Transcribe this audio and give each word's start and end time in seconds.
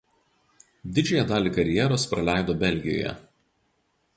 Didžiąją 0.95 1.25
dalį 1.31 1.53
karjeros 1.57 2.07
praleido 2.15 2.57
Belgijoje. 2.65 3.13